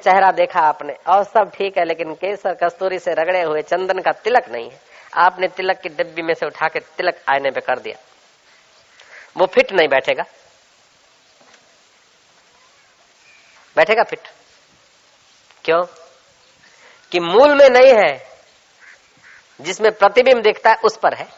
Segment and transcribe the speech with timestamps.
[0.00, 4.12] चेहरा देखा आपने, और सब ठीक है, लेकिन केसर कस्तूरी से रगड़े हुए चंदन का
[4.12, 4.80] तिलक नहीं है।
[5.16, 7.98] आपने तिलक की डिब्बी में से उठा के तिलक आईने पे कर दिया।
[9.36, 10.24] वो फिट नहीं बैठेगा।
[13.76, 14.28] बैठेगा फिट?
[15.64, 15.82] क्यों?
[17.12, 18.28] कि मूल में नहीं है,
[19.60, 21.28] जिसमें प्रतिबिंब दिखता है, उस पर है।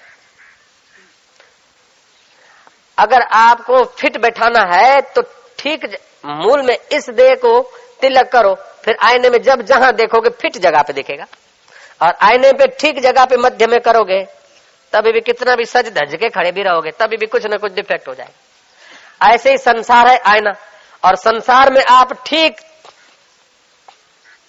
[2.98, 5.22] अगर आपको फिट बैठाना है तो
[5.58, 5.84] ठीक
[6.26, 7.60] मूल में इस देह को
[8.00, 8.54] तिलक करो,
[8.84, 11.26] फिर आईने में जब जहाँ देखोगे फिट जगह पे दिखेगा।
[12.02, 14.22] और आईने पे ठीक जगह पे मध्य में करोगे,
[14.92, 17.72] तभी भी कितना भी सज धज के खड़े भी रहोगे, तभी भी कुछ ना कुछ
[17.72, 20.54] डिफेक्ट हो जाएगा। ऐसे ही संसार है आईना,
[21.02, 22.56] और संसार में आप ठीक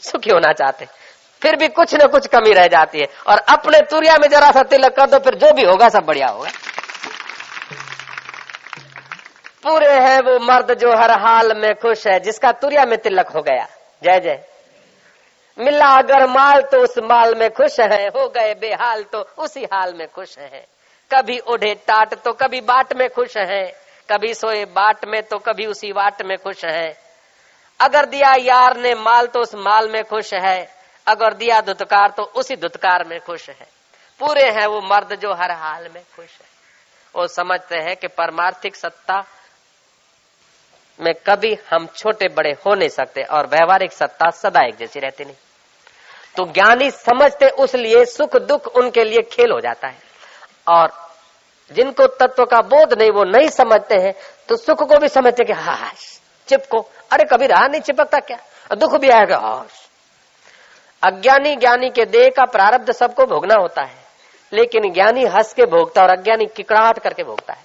[0.04, 0.86] सुखी होना चाहते
[1.42, 4.62] फिर भी कुछ न कुछ कमी रह जाती है। और अपने तुरिया में जरा सा
[4.64, 6.50] तिलक कर दो, फिर जो भी होगा सब बढ़िया होगा।
[9.64, 13.42] पूरे है वो मर्द जो हर हाल में खुश है, जिसका तुरिया में तिलक हो
[13.42, 13.66] गया।
[14.04, 14.44] जय जय।
[15.58, 19.94] मिला अगर माल तो उस माल में खुश है, हो गए बेहाल तो उसी हाल
[19.94, 20.66] में खुश है।
[21.12, 23.64] कभी ओढ़े टाट तो कभी बाट में खुश है,
[24.10, 26.90] कभी सोए बाट में तो कभी उसी वाट में खुश है।
[27.80, 30.70] अगर दिया यार ने माल तो उस माल में खुश है,
[31.08, 33.68] अगर दिया दुत्कार तो उसी दुत्कार में खुश है।
[34.20, 36.50] पूरे हैं वो मर्द जो हर हाल में खुश है।
[37.16, 39.24] वो समझते हैं कि परमार्थिक सत्ता
[41.02, 45.24] में कभी हम छोटे बड़े हो नहीं सकते और व्यवहारिक सत्ता सदा एक जैसी रहती
[45.24, 45.36] नहीं।
[46.38, 50.00] तो ज्ञानी समझते उस लिए सुख दुख उनके लिए खेल हो जाता है।
[50.70, 50.92] और
[51.72, 54.14] जिनको तत्व का बोध नहीं, वो नहीं समझते हैं
[54.48, 55.92] तो सुख को भी समझते कि हा
[56.48, 56.80] चिपको।
[57.12, 58.38] अरे, कभी रहा नहीं, चिपकता क्या?
[58.76, 59.88] दुख भी आएगा हाश
[61.04, 63.96] अज्ञानी ज्ञानी के देह का प्रारब्ध सबको भोगना होता है,
[64.54, 67.64] लेकिन ज्ञानी हंस के भोगता और अज्ञानी किकड़ाहट करके भोगता है।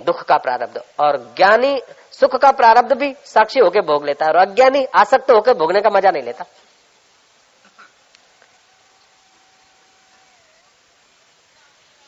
[0.00, 1.80] दुख का प्रारब्ध। और ज्ञानी
[2.20, 5.90] सुख का प्रारब्ध भी साक्षी होकर भोग लेता है और अज्ञानी आसक्त होकर भोगने का
[5.90, 6.44] मज़ा नहीं लेता।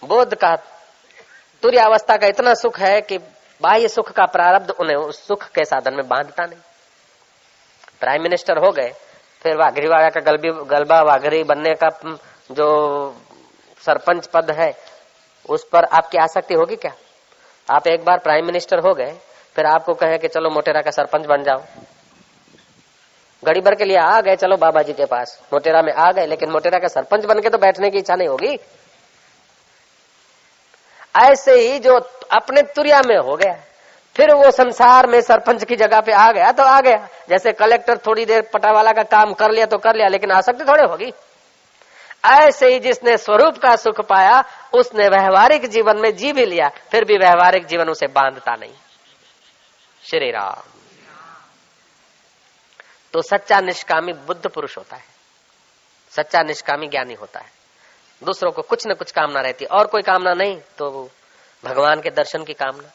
[0.02, 0.54] बोध का
[1.62, 3.18] तुर्य अवस्था का इतना सुख है कि
[3.60, 6.58] बाह्य सुख का प्रारब्ध उन्हें उस सुख के साधन में बांधता नहीं।
[8.00, 8.92] प्राइम मिनिस्टर हो गए,
[9.42, 11.88] फिर वाघरी वाला का गलबी गलबा वाघरी बनने का
[12.50, 12.68] जो
[13.82, 14.72] सरपंच पद है,
[15.48, 16.92] उस पर आपकी आसक्ति होगी क्या?
[17.68, 19.16] आप एक बार प्राइम मिनिस्टर हो गए
[19.58, 21.62] फिर आपको कहे कि चलो मोटेरा का सरपंच बन जाओ।
[23.42, 26.26] घड़ी भर के लिए आ गए, चलो बाबा जी के पास। मोटेरा में आ गए,
[26.26, 28.58] लेकिन मोटेरा का सरपंच बन के तो बैठने की इच्छा नहीं होगी।
[31.22, 31.98] ऐसे ही जो
[32.32, 33.52] अपने तुरिया में हो गया,
[34.16, 37.96] फिर वो संसार में सरपंच की जगह पे आ गया तो आ गया। जैसे कलेक्टर
[37.96, 41.12] थोड़ी देर पटावाला का काम कर लिया तो कर लिया, लेकिन आसक्ति थोड़े होगी।
[42.24, 44.42] ऐसे ही जिसने स्वरूप का सुख पाया,
[44.74, 48.74] उसने व्यवहारिक जीवन में जी भी लिया, फिर भी व्यवहारिक जीवन उसे बांधता नहीं।
[50.10, 50.62] श्री राम
[53.12, 55.04] तो सच्चा निष्कामी बुद्ध पुरुष होता है।
[56.10, 57.50] सच्चा निष्कामी ज्ञानी होता है।
[58.24, 61.10] दूसरों को कुछ न कुछ कामना रहती और कोई कामना नहीं तो
[61.64, 62.90] भगवान के दर्शन की कामना।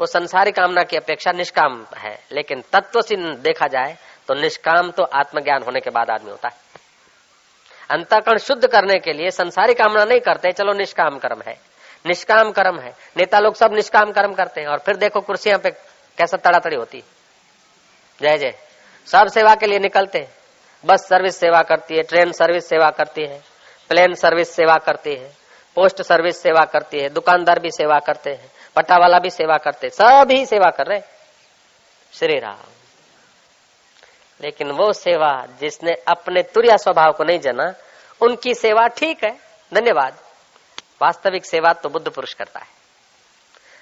[0.00, 3.96] वो संसारी कामना की अपेक्षा निष्काम है। लेकिन तत्व से देखा जाए
[4.28, 6.56] तो निष्काम तो आत्मज्ञान होने के बाद आदमी होता है।
[7.90, 11.58] अंतकरण शुद्ध करने के लिए संसारी कामना नहीं करते, चलो निष्काम कर्म है।
[12.06, 15.93] निष्काम कर्म है। नेता लोग सब निष्काम कर्म करते हैं। और फिर देखो कुर्सियाँ पे
[16.18, 17.04] कैसा तड़ातड़ी होती?
[18.22, 18.54] जय जय।
[19.06, 20.34] सब सेवा के लिए निकलते हैं।
[20.86, 23.42] बस सर्विस सेवा करती है, ट्रेन सर्विस सेवा करती है,
[23.88, 25.36] प्लेन सर्विस सेवा करती है,
[25.74, 29.90] पोस्ट सर्विस सेवा करती है, दुकानदार भी सेवा करते हैं पट्टा वाला भी सेवा करते
[29.90, 31.00] सब ही सेवा कर रहे
[32.14, 32.70] श्री राम।
[34.40, 37.74] लेकिन वो सेवा जिसने अपने तुरिया स्वभाव को नहीं जाना,
[38.20, 39.30] उनकी सेवा ठीक है।
[39.74, 40.16] धन्यवाद।
[41.02, 42.83] वास्तविक सेवा तो बुद्ध पुरुष करता है।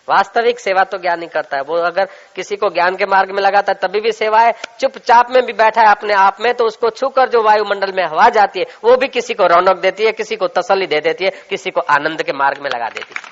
[0.09, 3.73] वास्तविक सेवा तो ज्ञान करता है। वो अगर किसी को ज्ञान के मार्ग में लगाता
[3.73, 6.91] है, तभी भी सेवा है। चुपचाप में भी बैठा है अपने आप में तो उसको
[6.93, 10.37] छूकर जो वायुमंडल में हवा जाती है, वो भी किसी को रौनक देती है, किसी
[10.37, 13.31] को तसली दे देती है, किसी को आनंद के मार्ग में लगा देती है।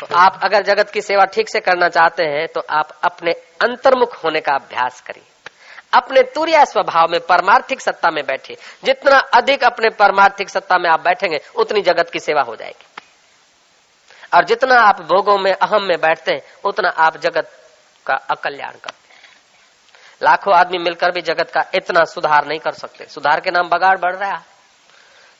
[0.00, 4.14] तो आप अगर जगत की सेवा ठीक से करना चाहते हैं तो आप अपने अंतर्मुख
[4.24, 5.22] होने का अभ्यास करिए।
[5.94, 11.00] अपने तुरिया स्वभाव में, परमार्थिक सत्ता में बैठे जितना अधिक अपने परमार्थिक सत्ता में आप
[11.00, 12.86] बैठेंगे, उतनी जगत की सेवा हो जाएगी।
[14.34, 17.52] और जितना आप भोगों में, अहम में बैठते हैं, उतना आप जगत
[18.06, 19.20] का अकल्याण करते हैं।
[20.22, 23.98] लाखों आदमी मिलकर भी जगत का इतना सुधार नहीं कर सकते। सुधार के नाम बगाड़
[23.98, 24.50] बढ़ रहा है।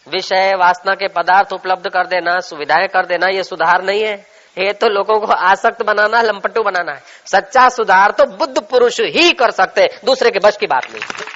[0.08, 4.26] विषय, वासना के पदार्थ उपलब्ध कर देना, सुविधाएँ कर देना, ये सुधार नहीं है।
[4.58, 9.32] ये तो लोगों को आसक्त बनाना, लंपटू बनाना है। सच्चा सुधार तो बुद्ध पुरुष ही
[9.32, 11.26] कर सकते दूसरे के बस की बात नहीं।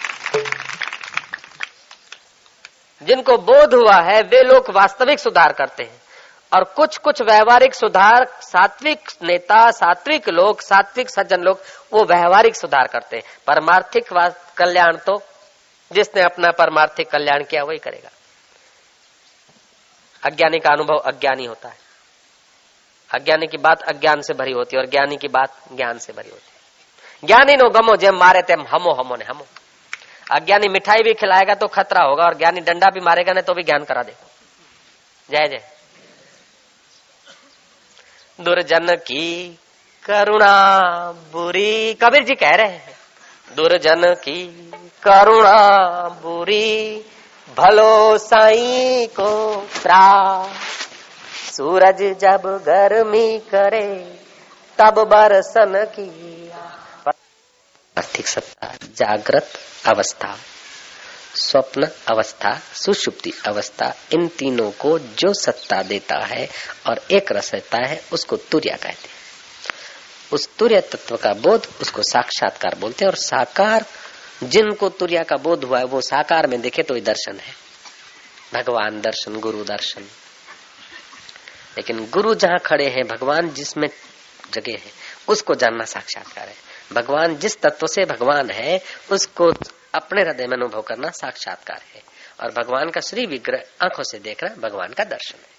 [3.02, 6.03] जिनको बोध हुआ है, वे लोग वास्तविक सुधार करते हैं।
[6.54, 11.60] और कुछ कुछ व्यवहारिक सुधार, सात्विक नेता, सात्विक लोग, सात्विक सज्जन लोग,
[11.92, 14.04] वो व्यवहारिक सुधार करते हैं। परमार्थिक
[14.56, 15.22] कल्याण तो
[15.92, 18.10] जिसने अपना परमार्थिक कल्याण किया, वही करेगा।
[20.22, 21.76] अज्ञानी का अनुभव अज्ञानी होता है।
[23.14, 26.30] अज्ञानी की बात अज्ञान से भरी होती है और ज्ञानी की बात ज्ञान से भरी
[26.30, 26.54] होती है।
[27.26, 29.46] ज्ञानी नो गमो, जेम मारे तेम हमो हमो ने हमो।
[30.32, 33.62] अज्ञानी मिठाई भी खिलाएगा तो खतरा होगा और ज्ञानी डंडा भी मारेगा ना तो भी
[33.62, 34.26] ज्ञान करा देगा।
[35.30, 35.73] जय जय।
[38.40, 39.58] दुर्जन की
[40.04, 40.78] करुणा
[41.32, 42.96] बुरी। कबीर जी कह रहे हैं।
[43.56, 44.70] दुर्जन की
[45.02, 47.04] करुणा बुरी।
[47.58, 50.48] भलो साई को त्रा
[51.52, 54.18] सूरज जब गर्मी करे,
[54.78, 56.50] तब बरसन की
[57.98, 59.48] आर्थिक सत्ता, जागृत
[59.86, 60.36] अवस्था।
[61.34, 66.48] स्वप्न अवस्था, सुषुप्ति अवस्था, इन तीनों को जो सत्ता देता है
[66.86, 69.14] और एक रस रहता है, उसको तुर्या कहते हैं।
[70.32, 73.84] उस तुर्य तत्व का बोध उसको साक्षात्कार बोलते हैं और साकार,
[74.42, 77.54] जिनको तुर्या का बोध हुआ है, वो साकार में देखे तो दर्शन है।
[78.54, 80.02] भगवान दर्शन, गुरु दर्शन।
[81.76, 83.88] लेकिन गुरु जहाँ खड़े हैं, भगवान जिसमें
[84.52, 84.92] जगह है,
[85.28, 86.56] उसको जानना साक्षात्कार है।
[86.92, 88.80] भगवान जिस तत्व से भगवान है,
[89.12, 89.52] उसको
[89.94, 92.02] अपने हृदय में अनुभव करना साक्षात्कार है।
[92.40, 95.54] और भगवान का श्री विग्रह आँखों से देखना भगवान का दर्शन है।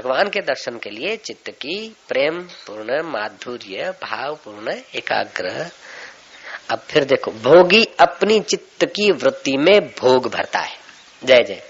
[0.00, 5.70] भगवान के दर्शन के लिए चित्त की प्रेम पूर्ण, माधुर्य, भाव पूर्ण एकाग्र
[6.70, 10.78] अब फिर देखो, भोगी अपनी चित्त की वृत्ति में भोग भरता है।
[11.24, 11.62] जय जय।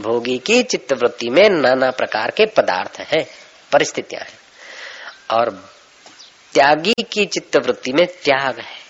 [0.00, 3.26] भोगी की चित्त वृत्ति में नाना प्रकार के पदार्थ हैं,
[3.72, 4.38] परिस्थितियाँ हैं।
[5.30, 5.70] और
[6.52, 8.83] त्यागी की चित्त वृत्ति में त्याग है।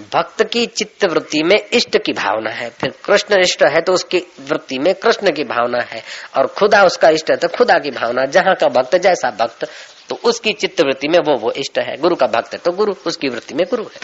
[0.00, 4.18] भक्त की चित्त वृत्ति में इष्ट की भावना है, फिर कृष्ण इष्ट है तो उसकी
[4.40, 6.02] वृत्ति में कृष्ण की भावना है,
[6.36, 9.68] और खुदा उसका इष्ट है तो खुदा की भावना, जहाँ का भक्त जैसा भक्त
[10.08, 12.94] तो उसकी चित्त वृत्ति में वो वो इष्ट है, गुरु का भक्त है तो गुरु,
[13.06, 14.00] उसकी वृत्ति में गुरु है।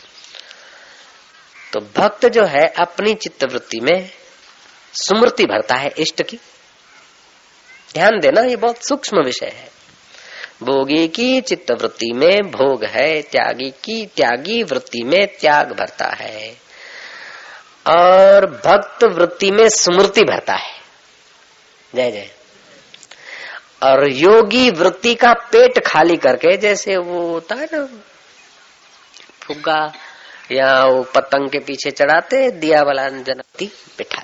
[1.73, 4.11] तो भक्त जो है, अपनी चित्त वृत्ति में
[4.95, 6.39] स्मृति भरता है इष्ट की।
[7.95, 9.69] ध्यान देना, ये बहुत सूक्ष्म विषय है।
[10.63, 16.57] भोगी की चित्त वृत्ति में भोग है, त्यागी की, त्यागी वृत्ति में त्याग भरता है।
[17.87, 20.81] और भक्त वृत्ति में स्मृति भरता है।
[21.95, 22.31] जय जय।
[23.83, 27.89] और योगी वृत्ति का पेट खाली करके, जैसे वो होता है ना,
[29.43, 29.93] फुग्गा
[30.53, 33.67] या वो पतंग के पीछे चढ़ाते दिया वाला जनती
[33.99, 34.23] बिठा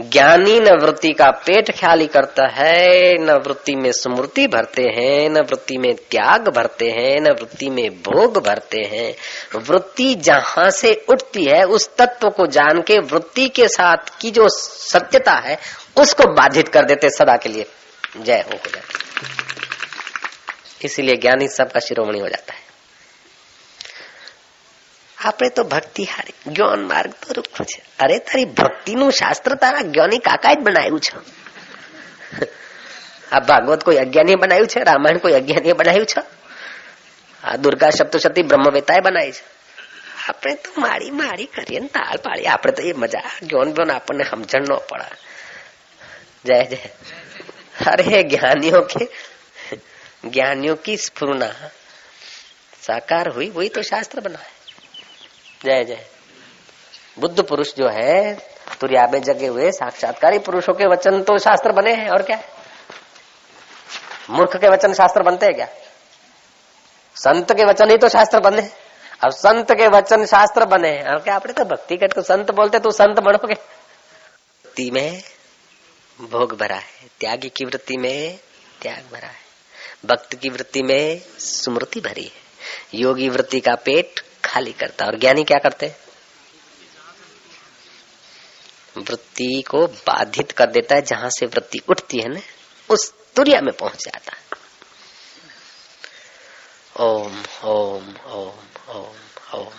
[0.00, 5.40] ज्ञानी न वृत्ति का पेट ख्याली करता है, न वृत्ति में स्मृति भरते हैं, न
[5.40, 9.14] वृत्ति में त्याग भरते हैं, न वृत्ति में भोग भरते हैं।
[9.58, 14.48] वृत्ति जहाँ से उठती है, उस तत्व को जान के वृत्ति के साथ की जो
[14.48, 15.58] सत्यता है,
[16.00, 17.66] उसको बाधित कर देते सदा के लिए।
[18.20, 18.82] जय हो जाए
[20.84, 22.65] इसीलिए ज्ञानी सबका शिरोमणि हो जाता है।
[25.25, 30.19] આપણે તો ભક્તિ હારી જ્ઞાન માર્ગ તો રૂખો છે અરે તારી ભક્તિનું શાસ્ત્ર તારા જ્ઞાની
[30.19, 31.13] કાકાએ જ બનાવ્યું છે
[33.31, 36.21] આ ભાગવત કોઈ અજ્ઞાની બનાવ્યું છે રામાયણ કોઈ અજ્ઞાની બનાવ્યું છે
[37.43, 39.43] આ દુર્ગા સપ્તશતી બ્રહ્મવેતાએ બનાવી છે
[40.27, 44.23] આપણે તો મારી મારી કરીએ ને તાળ પાડીએ આપણે તો એ મજા જ્ઞાન જ્ઞાન આપણને
[44.25, 45.29] સમજણ ન પડે
[46.45, 46.89] जय जय
[47.85, 49.05] अरे ज्ञानियों के
[50.27, 51.49] ज्ञानियों की स्फूर्णा
[52.81, 54.54] साकार हुई वही तो शास्त्र बना है
[55.66, 56.04] जय जय।
[57.18, 58.34] बुद्ध पुरुष जो है,
[58.80, 62.38] तुरिया में जगे हुए साक्षात्कारी पुरुषों के वचन तो शास्त्र बने हैं, और क्या?
[64.30, 65.68] मूर्ख के वचन शास्त्र बनते हैं क्या?
[67.16, 68.62] संत के वचन ही तो शास्त्र बने
[69.24, 72.78] अब संत के वचन शास्त्र बने और क्या आपने तो भक्ति के तो संत बोलते
[72.78, 75.22] तो संत बनोगे में
[76.18, 78.38] भोग भरा है, त्यागी की वृत्ति में
[78.82, 79.44] त्याग भरा है।
[80.06, 84.20] भक्त की वृत्ति में स्मृति भरी है। योगी वृत्ति का पेट
[84.56, 85.94] खाली करता है। और ज्ञानी क्या करते
[88.98, 92.40] वृत्ति को बाधित कर देता है। जहाँ से वृत्ति उठती है ना,
[92.90, 94.44] उस तुरिया में पहुँच जाता है।
[97.00, 99.16] ओम ओम ओम ओम
[99.54, 99.72] ओम।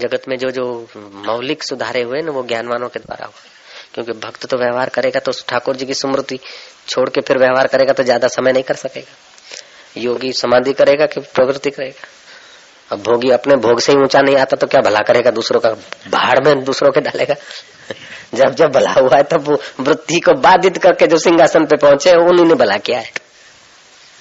[0.00, 0.64] जगत में जो जो
[0.96, 3.46] मौलिक सुधारे हुए ना, वो ज्ञानवानों के द्वारा हुआ।
[3.94, 6.38] क्योंकि भक्त तो व्यवहार करेगा तो ठाकुर जी की स्मृति
[6.88, 11.20] छोड़ के फिर व्यवहार करेगा तो ज़्यादा समय नहीं कर सकेगा। योगी समाधि करेगा कि
[11.20, 12.08] प्रवृत्ति करेगा।
[12.92, 15.30] अब भोगी अपने भोग से ही ऊँचा नहीं आता तो क्या भला करेगा?
[15.30, 15.70] दूसरों का
[16.08, 17.34] बाढ़ में दूसरों के डालेगा?
[18.34, 22.46] जब जब भला हुआ है तब वृत्ति को बाधित करके जो सिंहासन पे पहुँचे उन्हीं
[22.46, 23.12] ने भला किया है।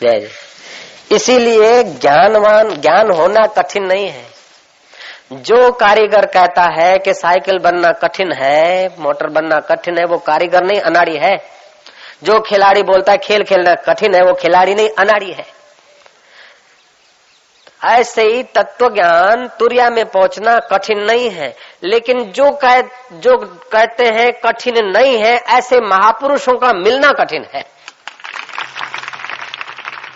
[0.01, 0.29] जय जय।
[1.15, 4.25] इसीलिए ज्ञानवान, ज्ञान होना कठिन नहीं है।
[5.33, 10.63] जो कारीगर कहता है कि साइकिल बनना कठिन है, मोटर बनना कठिन है, वो कारीगर
[10.63, 11.37] नहीं, अनाड़ी है।
[12.23, 15.56] जो खिलाड़ी बोलता है खेल खेलना कठिन है, वो खिलाड़ी नहीं, अनाड़ी है।
[17.85, 22.81] ऐसे ही तत्व ज्ञान तुरिया में पहुँचना कठिन नहीं है। लेकिन जो कह
[23.13, 23.37] जो
[23.71, 27.63] कहते हैं कठिन नहीं है, ऐसे महापुरुषों का मिलना कठिन है।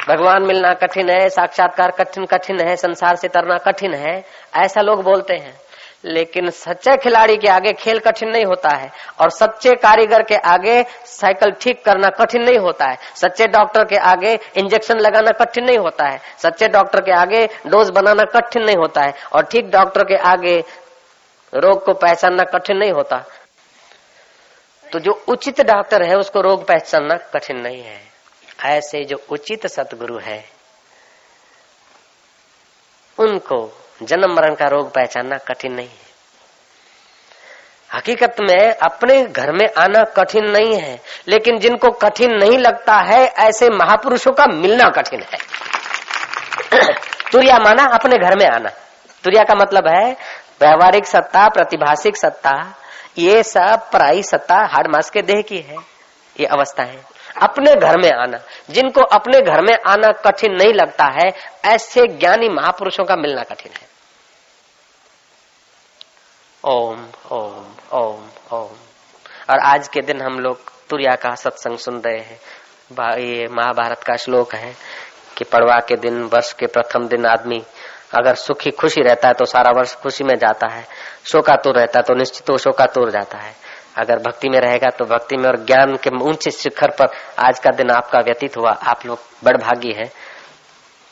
[0.10, 4.26] भगवान मिलना कठिन है, साक्षात्कार कठिन कठिन है, संसार से तरना कठिन है,
[4.56, 5.60] ऐसा लोग बोलते हैं।
[6.04, 8.90] लेकिन सच्चे खिलाड़ी के आगे खेल कठिन नहीं होता है
[9.20, 13.98] और सच्चे कारीगर के आगे साइकिल ठीक करना कठिन नहीं होता है। सच्चे डॉक्टर के
[14.04, 18.78] आगे इंजेक्शन लगाना कठिन नहीं होता है। सच्चे डॉक्टर के आगे डोज बनाना कठिन नहीं
[18.78, 20.58] होता है और ठीक डॉक्टर के आगे
[21.54, 23.24] रोग को पहचानना कठिन नहीं होता।
[24.88, 28.00] तो जो उचित डॉक्टर है, उसको रोग पहचानना कठिन नहीं है।
[28.68, 30.44] ऐसे जो उचित सतगुरु है,
[33.18, 33.60] उनको
[34.02, 36.12] जन्म मरण का रोग पहचानना कठिन नहीं है।
[37.96, 43.28] हकीकत में अपने घर में आना कठिन नहीं है, लेकिन जिनको कठिन नहीं लगता है,
[43.28, 45.38] ऐसे महापुरुषों का मिलना कठिन है।
[47.32, 48.70] तुरिया माना अपने घर में आना।
[49.24, 50.12] तुरिया का मतलब है
[50.62, 52.76] व्यवहारिक सत्ता प्रतिभाषिक सत्ता,
[53.18, 55.76] ये सब पराई सत्ता, हाड़ मास के देह की है।
[56.40, 57.02] ये अवस्था है।
[57.44, 58.38] अपने घर में आना।
[58.70, 61.30] जिनको अपने घर में आना कठिन नहीं लगता है,
[61.66, 63.91] ऐसे ज्ञानी महापुरुषों का मिलना कठिन है।
[66.64, 67.00] ओम
[67.32, 67.64] ओम
[67.94, 68.74] ओम ओम।
[69.50, 74.16] और आज के दिन हम लोग तुरिया का सत्संग सुन रहे हैं। ये महाभारत का
[74.16, 74.74] श्लोक है
[75.38, 77.62] कि पड़वा के दिन, वर्ष के प्रथम दिन आदमी
[78.14, 80.86] अगर सुखी, खुशी रहता है तो सारा वर्ष खुशी में जाता है।
[81.26, 83.54] शोकातुर रहता है तो निश्चित वो शोकातुर जाता है।
[83.98, 87.08] अगर भक्ति में रहेगा तो भक्ति में और ज्ञान के ऊँचे शिखर पर
[87.40, 90.10] आज का दिन आपका व्यतीत हुआ। आप लोग बड़भागी है।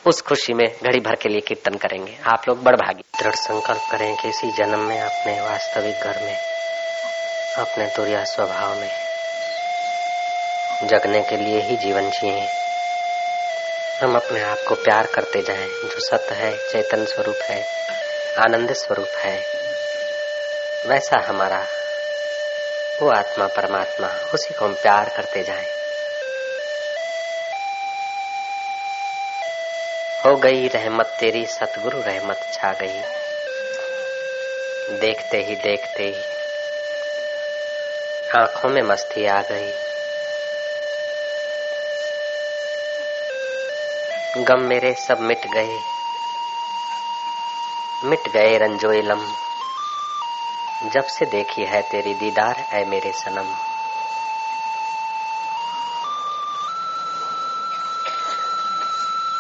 [0.08, 3.82] उस खुशी में घड़ी भर के लिए कीर्तन करेंगे। आप लोग बड़ बड़भागी दृढ़ संकल्प
[3.92, 6.38] करें कि इसी जन्म में, अपने वास्तविक घर में,
[7.58, 8.92] अपने तुरिया स्वभाव में,
[10.84, 12.48] जगने के लिए ही जीवन जिए।
[14.04, 17.66] हम अपने आप को प्यार करते जाएँ, जो सत्य है, चेतन स्वरूप है,
[18.38, 19.40] आनंद स्वरूप है।
[20.88, 21.66] वैसा हमारा
[23.02, 25.79] वो आत्मा, परमात्मा, उसी को हम प्यार करते जाएँ।
[30.26, 33.02] हो गई रहमत तेरी, सतगुरु रहमत छा गई।
[35.00, 36.24] देखते ही देखते ही
[38.36, 39.72] आँखों में मस्ती आ गई।
[44.44, 45.80] गम मेरे सब मिट गए।
[48.04, 49.32] मिट गए रंजो इलम
[50.84, 53.79] जब से देखी है तेरी दीदार है मेरे सनम।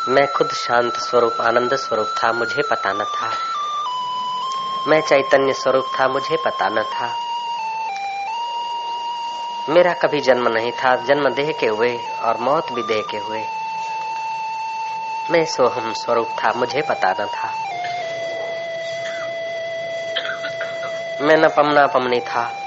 [0.09, 3.31] मैं खुद शांत स्वरूप, आनंद स्वरूप था, मुझे पता न था।
[4.87, 7.15] मैं चैतन्य स्वरूप था, मुझे पता न था।
[9.69, 13.45] मेरा कभी जन्म नहीं था, जन्म देह के हुए और मौत भी देह के हुए।
[15.31, 17.53] मैं सोहम स्वरूप था, मुझे पता न था।
[21.21, 22.58] मैं न पमना पमनी था।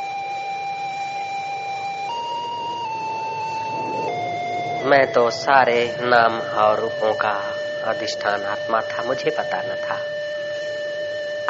[4.84, 9.94] मैं तो सारे नाम और रूपों का अधिष्ठान आत्मा था, मुझे पता न था।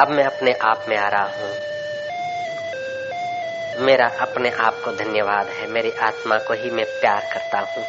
[0.03, 1.55] अब मैं अपने आप में आ रहा हूँ।
[3.87, 7.85] मेरा अपने आप को धन्यवाद है, मेरी आत्मा को ही मैं प्यार करता हूँ।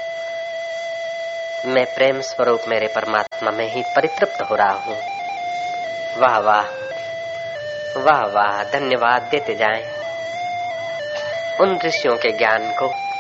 [1.74, 4.98] मैं प्रेम स्वरूप मेरे परमात्मा में ही परितृप्त हो रहा हूँ।
[6.18, 6.66] वाह वाह
[7.98, 9.84] वाह वाह, धन्यवाद देते जाएँ।
[11.62, 13.13] उन ऋषियों के ज्ञान को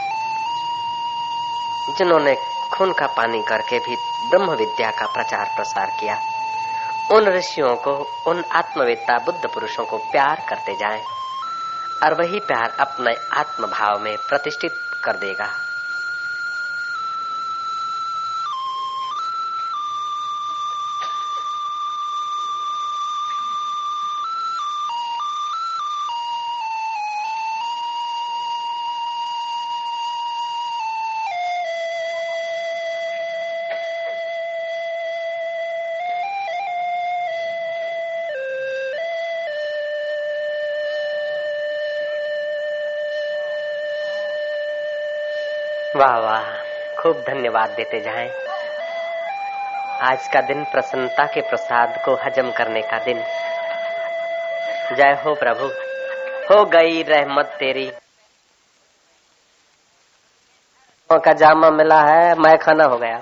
[1.89, 2.35] जिन्होंने
[2.73, 3.95] खून का पानी करके भी
[4.29, 6.21] ब्रह्म विद्या का प्रचार प्रसार किया,
[7.11, 7.91] उन ऋषियों को,
[8.27, 11.01] उन आत्मवेत्ता बुद्ध पुरुषों को प्यार करते जाएँ
[12.03, 15.72] और वही प्यार अपने आत्मभाव में प्रतिष्ठित कर देगा।
[47.03, 48.29] खूब धन्यवाद देते जाएँ।
[50.01, 53.17] आज का दिन प्रसन्नता के प्रसाद को हजम करने का दिन।
[54.95, 55.65] जय हो प्रभु।
[56.53, 57.91] हो गई रहमत तेरी।
[61.11, 63.17] का जामा मिला है, मैं खाना हो गया।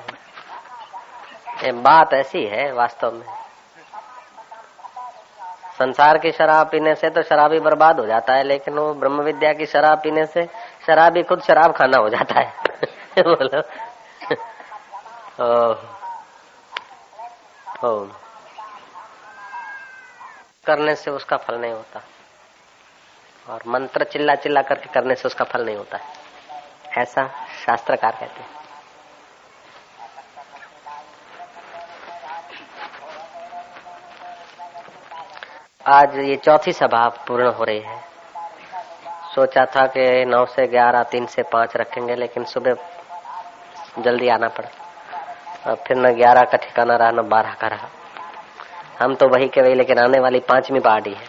[1.63, 3.25] ये बात ऐसी है वास्तव में।
[5.79, 9.53] संसार की शराब पीने से तो शराबी बर्बाद हो जाता है, लेकिन वो ब्रह्म विद्या
[9.53, 10.45] की शराब पीने से
[10.87, 12.70] शराबी खुद शराब खाना हो जाता है।
[13.19, 13.61] बोलो।
[20.65, 22.01] करने से उसका फल नहीं होता।
[23.49, 25.99] और मंत्र चिल्ला चिल्ला करके करने से उसका फल नहीं होता
[26.97, 27.27] ऐसा
[27.65, 28.49] शास्त्रकार कहते हैं।
[35.87, 37.99] आज ये चौथी सभा पूर्ण हो रही है।
[39.35, 42.73] सोचा था कि नौ से ग्यारह, तीन से पाँच रखेंगे, लेकिन सुबह
[43.99, 44.69] जल्दी आना पड़ा।
[45.67, 47.89] और फिर न ग्यारह का ठिकाना रहा, न बारह का रहा।
[48.99, 51.27] हम तो वही के वही, लेकिन आने वाली पांचवी पार्टी है।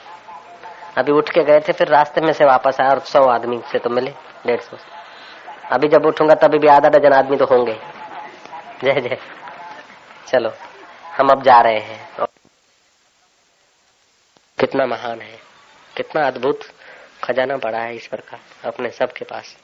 [0.98, 3.78] अभी उठ के गए थे, फिर रास्ते में से वापस आया और सौ आदमी से
[3.78, 4.14] तो मिले,
[4.46, 4.76] डेढ़ सौ
[5.72, 7.80] अभी जब उठूँगा, तभी भी आधा डजन आदमी तो होंगे।
[8.84, 9.18] जय जय।
[10.26, 10.52] चलो,
[11.16, 12.26] हम अब जा रहे हैं।
[14.58, 15.38] कितना महान है।
[15.96, 16.60] कितना अद्भुत
[17.24, 19.56] खजाना पड़ा है ईश्वर का अपने सबके पास।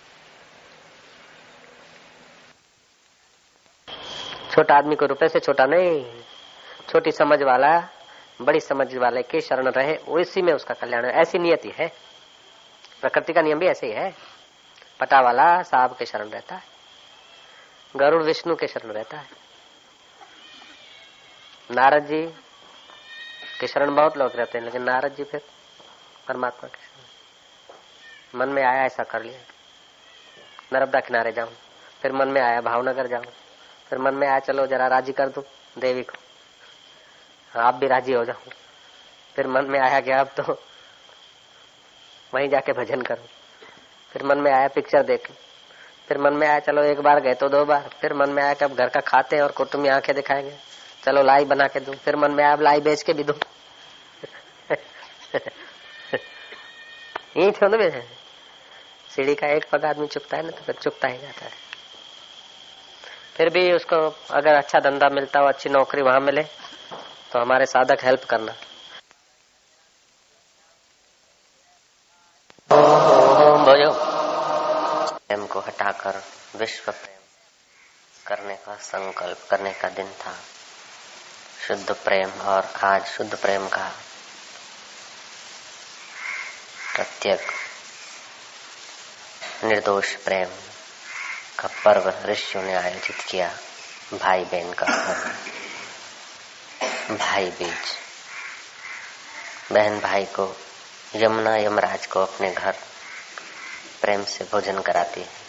[4.58, 6.22] छोटा आदमी को रुपए से छोटा नहीं।
[6.88, 7.68] छोटी समझ वाला,
[8.42, 11.86] बड़ी समझ वाले के शरण रहे, उसी में उसका कल्याण है। ऐसी नियति है
[13.00, 14.10] प्रकृति का नियम भी ऐसे ही है।
[15.00, 16.62] पटा वाला साहब के शरण रहता है।
[17.94, 19.28] गरुड़ विष्णु के शरण रहता है।
[21.70, 22.22] नारद जी
[23.60, 25.42] के शरण बहुत लोग रहते हैं, लेकिन नारद जी फिर
[26.28, 29.40] परमात्मा के शरण। मन में आया ऐसा कर लिया।
[30.72, 31.52] नर्मदा किनारे जाऊँ,
[32.02, 33.24] फिर मन में आया भावनगर जाऊँ।
[33.90, 35.44] फिर मन में आया, चलो जरा राज़ी कर दू
[35.78, 38.50] देवी को। आप भी राज़ी हो जाओ।
[39.36, 40.42] फिर मन में आया कि अब तो
[42.32, 43.26] वहीं जाके भजन करूँ।
[44.12, 45.30] फिर मन में आया पिक्चर देख।
[46.08, 48.54] फिर मन में आया, चलो एक बार गए तो दो बार। फिर मन में आया
[48.54, 50.56] कि अब घर का खाते हैं और कुटुम्ब आँखें दिखाएँगे।
[51.04, 53.34] चलो लाई बना के दू। फिर मन में आप लाई बेच के भी दू।
[57.36, 58.00] यही थे
[59.10, 61.67] सीढ़ी का एक पग आदमी चुपता है ना तो फिर चुपता ही जाता है।
[63.38, 63.96] फिर भी उसको
[64.34, 66.42] अगर अच्छा धंधा मिलता हो, अच्छी नौकरी वहाँ मिले
[67.32, 68.52] तो हमारे साधक हेल्प करना।
[73.64, 73.90] बोलो
[75.10, 76.20] प्रेम को हटाकर,
[76.56, 77.22] विश्व प्रेम
[78.26, 80.34] करने का संकल्प, करने का दिन था।
[81.66, 83.88] शुद्ध प्रेम और आज शुद्ध प्रेम का
[86.94, 87.40] प्रत्येक
[89.64, 90.48] निर्दोष प्रेम
[91.58, 93.58] का पर्व ऋषियों ने आयोजित किया
[94.14, 95.30] भाई बहन का पर्व।
[97.16, 97.96] भाई बीज।
[99.72, 100.56] बहन भाई को
[101.14, 102.74] यमुना यमराज को अपने घर
[104.00, 105.48] प्रेम से भोजन कराती है।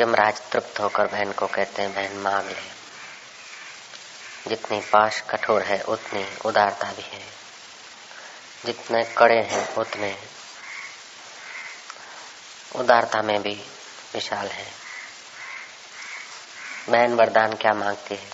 [0.00, 2.84] यमराज तृप्त होकर बहन को कहते हैं, बहन, मांग ले।
[4.50, 7.26] जितनी पाश कठोर है, उतनी उदारता भी है।
[8.64, 10.18] जितने कड़े हैं, उतने
[12.76, 13.54] उदारता में भी
[14.14, 14.66] विशाल है।
[16.88, 18.30] बहन वरदान क्या मांगती है?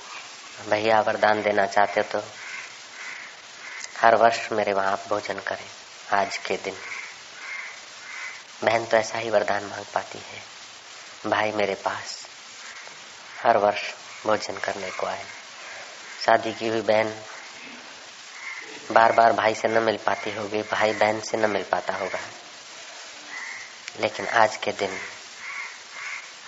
[0.69, 2.23] भैया वरदान देना चाहते तो
[3.99, 5.67] हर वर्ष मेरे वहाँ भोजन करें,
[6.13, 6.77] आज के दिन।
[8.65, 10.43] बहन तो ऐसा ही वरदान मांग पाती है।
[11.31, 12.17] भाई मेरे पास
[13.43, 13.83] हर वर्ष
[14.27, 15.25] भोजन करने को आए।
[16.27, 17.15] शादी की हुई बहन
[18.91, 22.19] बार बार भाई से न मिल पाती होगी, भाई बहन से न मिल पाता होगा।
[24.01, 25.01] लेकिन आज के दिन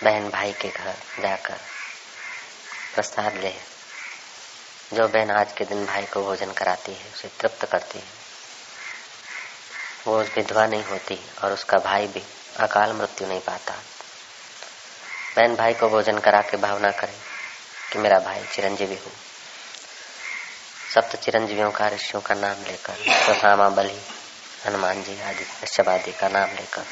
[0.03, 1.59] बहन भाई के घर जाकर
[2.95, 3.53] प्रसाद ले,
[4.93, 8.05] जो बहन आज के दिन भाई को भोजन कराती है, उसे तृप्त करती है।
[10.07, 12.23] वो विधवा नहीं होती और उसका भाई भी
[12.59, 13.73] अकाल मृत्यु नहीं पाता।
[15.35, 17.17] बहन भाई को भोजन करा के भावना करे
[17.91, 19.11] कि मेरा भाई चिरंजीवी हो।
[20.93, 24.01] सप्त चिरंजीवियों का ऋषियों का नाम लेकर स्वधामा बलि,
[24.65, 26.85] हनुमान जी आदि कश्यप आदि का नाम लेकर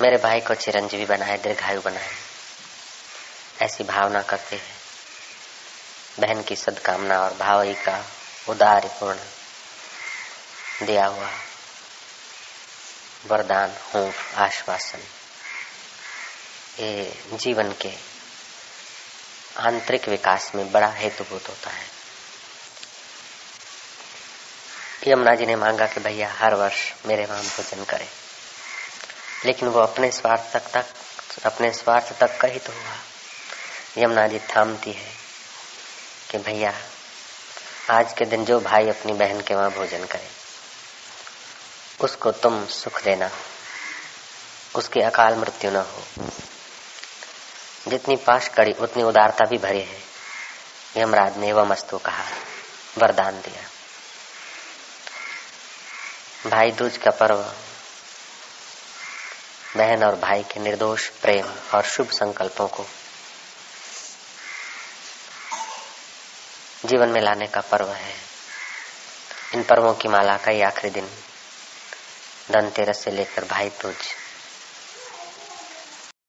[0.00, 2.10] मेरे भाई को चिरंजीवी बनाए, दीर्घायु बनाए।
[3.62, 4.76] ऐसी भावना करते हैं।
[6.20, 8.04] बहन की सदकामना और भावई का
[8.48, 9.18] उदार पूर्ण
[10.86, 11.30] दिया हुआ
[13.26, 14.98] वरदान हूँ आश्वासन,
[16.78, 17.92] ये जीवन के
[19.56, 22.01] आंतरिक विकास में बड़ा हेतुभूत होता है।
[25.06, 28.08] यमुना जी ने मांगा कि भैया हर वर्ष मेरे वहाँ भोजन करे।
[29.44, 30.84] लेकिन वो अपने स्वार्थ तक तक
[31.46, 32.96] अपने स्वार्थ तक का ही तो हुआ।
[33.98, 35.12] यमुना जी थामती है
[36.30, 36.74] कि भैया,
[37.90, 40.28] आज के दिन जो भाई अपनी बहन के वहाँ भोजन करे,
[42.00, 43.30] उसको तुम सुख देना,
[44.74, 46.04] उसकी अकाल मृत्यु न हो।
[47.88, 50.00] जितनी पाश कड़ी उतनी उदारता भी भरी है।
[50.96, 52.24] यमराज ने एवं अस्तु कहा,
[52.98, 53.71] वरदान दिया।
[56.46, 57.36] भाई दूज का पर्व।
[59.76, 62.86] बहन और भाई के निर्दोष प्रेम और शुभ संकल्पों को।
[66.84, 68.14] जीवन में लाने का पर्व है।
[69.54, 71.08] इन पर्वों की माला का ही आखिरी दिन।
[72.50, 73.96] धनतेरस से लेकर भाई दूज।